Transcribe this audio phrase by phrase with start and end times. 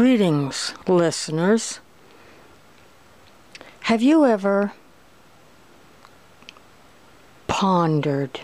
[0.00, 1.80] Greetings, listeners.
[3.80, 4.72] Have you ever
[7.46, 8.40] pondered?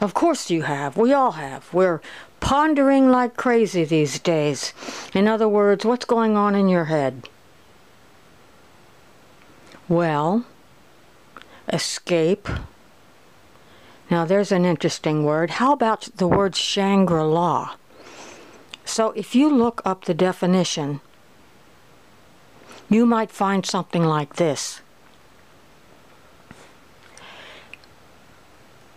[0.00, 0.96] Of course you have.
[0.96, 1.72] We all have.
[1.72, 2.00] We're
[2.40, 4.72] pondering like crazy these days.
[5.14, 7.28] In other words, what's going on in your head?
[9.88, 10.44] Well,
[11.72, 12.48] escape.
[14.10, 15.52] Now there's an interesting word.
[15.62, 17.76] How about the word Shangri La?
[18.84, 21.00] So if you look up the definition,
[22.88, 24.80] you might find something like this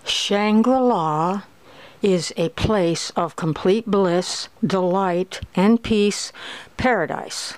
[0.04, 1.44] Shangri La
[2.02, 6.32] is a place of complete bliss, delight, and peace,
[6.78, 7.56] paradise.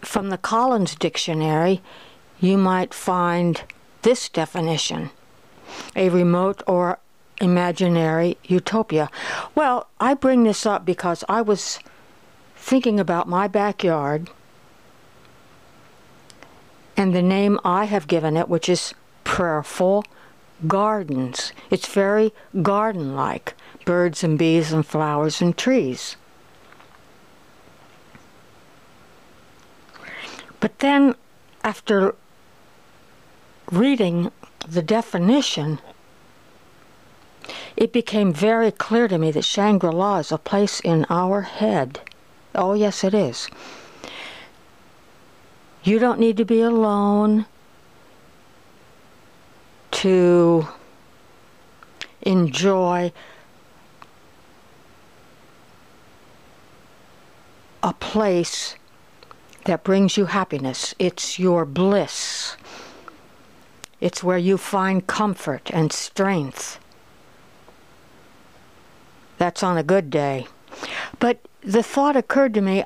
[0.00, 1.80] From the Collins Dictionary,
[2.40, 3.62] you might find
[4.02, 5.10] this definition
[5.96, 6.98] a remote or
[7.42, 9.10] imaginary utopia.
[9.54, 11.80] Well, I bring this up because I was
[12.56, 14.30] thinking about my backyard
[16.96, 18.94] and the name I have given it, which is
[19.24, 20.04] Prayerful
[20.68, 21.52] Gardens.
[21.70, 26.16] It's very garden like birds and bees and flowers and trees.
[30.60, 31.16] But then,
[31.64, 32.14] after
[33.72, 34.30] reading
[34.68, 35.80] the definition,
[37.76, 42.00] it became very clear to me that Shangri La is a place in our head.
[42.54, 43.48] Oh, yes, it is.
[45.84, 47.46] You don't need to be alone
[49.92, 50.68] to
[52.22, 53.12] enjoy
[57.82, 58.76] a place
[59.64, 60.94] that brings you happiness.
[60.98, 62.56] It's your bliss.
[64.00, 66.78] It's where you find comfort and strength.
[69.42, 70.46] That's on a good day.
[71.18, 72.84] But the thought occurred to me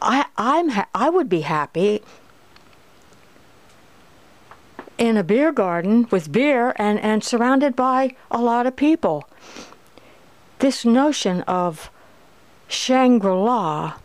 [0.00, 2.02] I, I'm ha- I would be happy
[4.96, 9.28] in a beer garden with beer and, and surrounded by a lot of people.
[10.60, 11.90] This notion of
[12.66, 13.96] Shangri La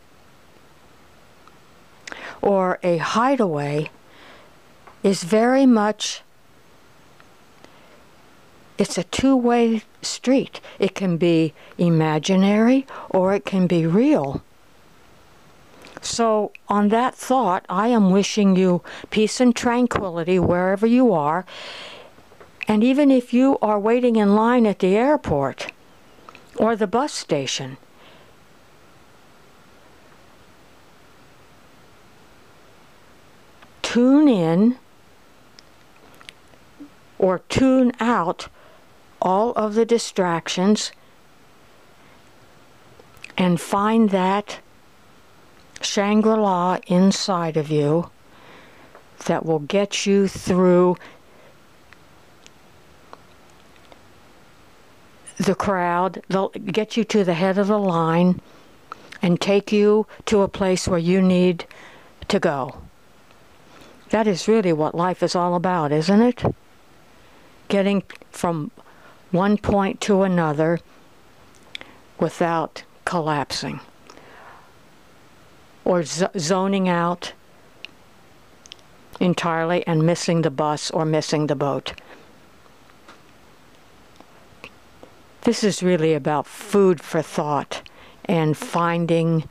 [2.41, 3.91] or a hideaway
[5.03, 6.21] is very much
[8.77, 10.59] it's a two-way street.
[10.79, 14.43] It can be imaginary or it can be real.
[16.01, 21.45] So, on that thought, I am wishing you peace and tranquility wherever you are.
[22.67, 25.71] And even if you are waiting in line at the airport
[26.57, 27.77] or the bus station,
[33.81, 34.77] tune in
[37.17, 38.49] or tune out
[39.21, 40.91] all of the distractions
[43.37, 44.59] and find that
[45.81, 48.09] Shangri La inside of you
[49.25, 50.97] that will get you through
[55.37, 58.41] the crowd, they'll get you to the head of the line
[59.21, 61.65] and take you to a place where you need
[62.27, 62.81] to go.
[64.09, 66.43] That is really what life is all about, isn't it?
[67.67, 68.71] getting from
[69.31, 70.79] one point to another
[72.19, 73.79] without collapsing
[75.85, 77.33] or zoning out
[79.19, 81.93] entirely and missing the bus or missing the boat.
[85.41, 87.81] This is really about food for thought
[88.25, 89.47] and finding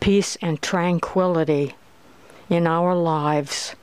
[0.00, 1.74] peace and tranquility
[2.50, 3.76] in our lives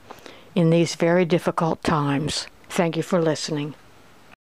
[0.54, 2.48] in these very difficult times.
[2.70, 3.76] Thank you for listening.